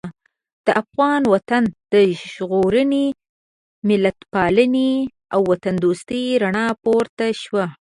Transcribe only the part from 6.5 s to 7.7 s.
ناره پورته شوه.